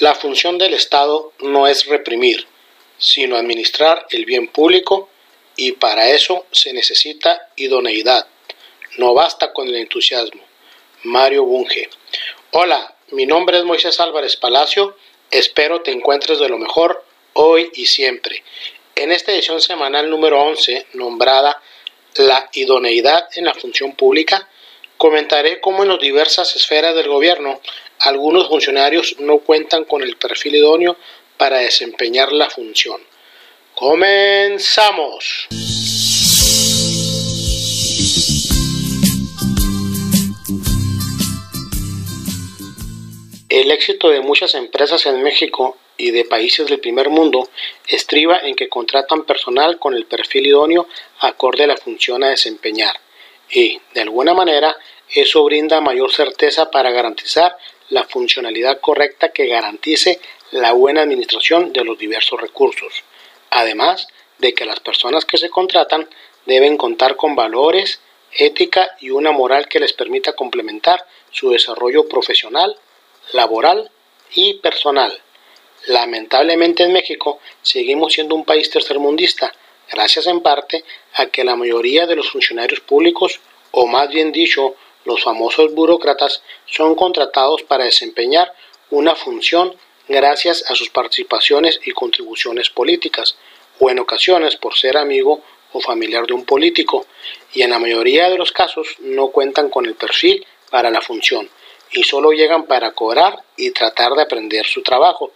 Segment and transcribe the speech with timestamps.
[0.00, 2.46] La función del Estado no es reprimir,
[2.98, 5.08] sino administrar el bien público
[5.56, 8.26] y para eso se necesita idoneidad.
[8.98, 10.42] No basta con el entusiasmo.
[11.04, 11.88] Mario Bunge.
[12.50, 14.98] Hola, mi nombre es Moisés Álvarez Palacio.
[15.30, 17.02] Espero te encuentres de lo mejor
[17.32, 18.44] hoy y siempre.
[18.96, 21.62] En esta edición semanal número 11, nombrada
[22.16, 24.46] La idoneidad en la función pública,
[24.98, 27.62] comentaré cómo en las diversas esferas del gobierno
[28.06, 30.96] algunos funcionarios no cuentan con el perfil idóneo
[31.36, 33.00] para desempeñar la función.
[33.74, 35.48] Comenzamos.
[43.48, 47.48] El éxito de muchas empresas en México y de países del primer mundo
[47.88, 50.86] estriba en que contratan personal con el perfil idóneo
[51.18, 53.00] acorde a la función a desempeñar
[53.50, 54.76] y, de alguna manera,
[55.14, 57.56] eso brinda mayor certeza para garantizar
[57.90, 60.20] la funcionalidad correcta que garantice
[60.50, 63.02] la buena administración de los diversos recursos,
[63.50, 66.08] además de que las personas que se contratan
[66.44, 68.00] deben contar con valores,
[68.32, 72.76] ética y una moral que les permita complementar su desarrollo profesional,
[73.32, 73.90] laboral
[74.34, 75.20] y personal.
[75.86, 79.52] Lamentablemente en México seguimos siendo un país tercermundista,
[79.90, 80.84] gracias en parte
[81.14, 83.40] a que la mayoría de los funcionarios públicos,
[83.70, 84.74] o más bien dicho,
[85.06, 88.52] los famosos burócratas son contratados para desempeñar
[88.90, 89.74] una función
[90.08, 93.36] gracias a sus participaciones y contribuciones políticas,
[93.78, 97.06] o en ocasiones por ser amigo o familiar de un político,
[97.52, 101.48] y en la mayoría de los casos no cuentan con el perfil para la función,
[101.92, 105.32] y solo llegan para cobrar y tratar de aprender su trabajo,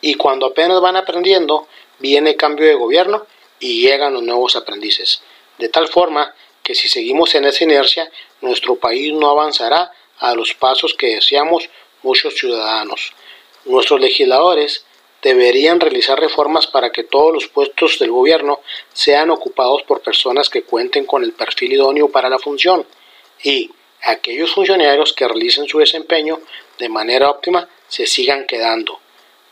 [0.00, 3.26] y cuando apenas van aprendiendo, viene cambio de gobierno
[3.60, 5.22] y llegan los nuevos aprendices,
[5.58, 8.10] de tal forma que si seguimos en esa inercia,
[8.42, 11.68] nuestro país no avanzará a los pasos que deseamos
[12.02, 13.12] muchos ciudadanos.
[13.64, 14.84] Nuestros legisladores
[15.22, 18.60] deberían realizar reformas para que todos los puestos del gobierno
[18.92, 22.84] sean ocupados por personas que cuenten con el perfil idóneo para la función
[23.42, 23.70] y
[24.02, 26.40] aquellos funcionarios que realicen su desempeño
[26.78, 28.98] de manera óptima se sigan quedando,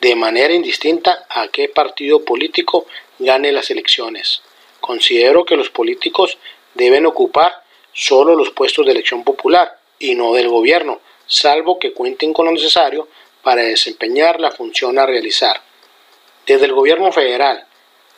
[0.00, 2.86] de manera indistinta a qué partido político
[3.20, 4.42] gane las elecciones.
[4.80, 6.38] Considero que los políticos
[6.74, 7.61] deben ocupar
[7.92, 12.52] solo los puestos de elección popular y no del gobierno, salvo que cuenten con lo
[12.52, 13.08] necesario
[13.42, 15.60] para desempeñar la función a realizar.
[16.46, 17.66] Desde el gobierno federal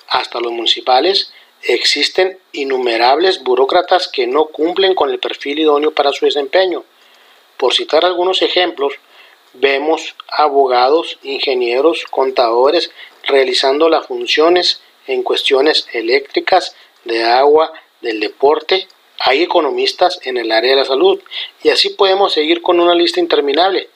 [0.08, 6.26] hasta los municipales existen innumerables burócratas que no cumplen con el perfil idóneo para su
[6.26, 6.84] desempeño.
[7.56, 8.94] Por citar algunos ejemplos,
[9.54, 12.90] vemos abogados, ingenieros, contadores
[13.24, 16.74] realizando las funciones en cuestiones eléctricas,
[17.04, 21.20] de agua, del deporte, hay economistas en el área de la salud
[21.62, 23.88] y así podemos seguir con una lista interminable.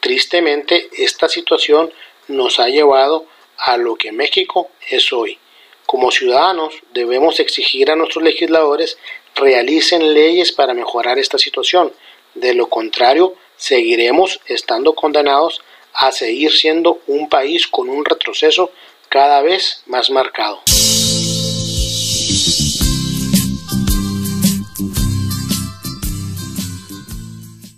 [0.00, 1.92] Tristemente, esta situación
[2.28, 3.26] nos ha llevado
[3.58, 5.38] a lo que México es hoy.
[5.86, 8.98] Como ciudadanos debemos exigir a nuestros legisladores
[9.34, 11.92] realicen leyes para mejorar esta situación.
[12.34, 15.62] De lo contrario, seguiremos estando condenados
[15.94, 18.70] a seguir siendo un país con un retroceso
[19.08, 20.60] cada vez más marcado.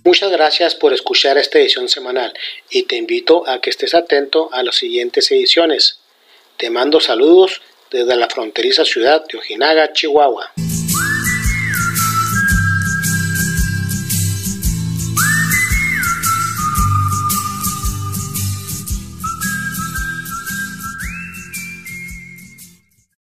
[0.08, 2.32] Muchas gracias por escuchar esta edición semanal
[2.70, 5.98] y te invito a que estés atento a las siguientes ediciones.
[6.56, 7.60] Te mando saludos
[7.90, 10.50] desde la fronteriza ciudad de Ojinaga, Chihuahua.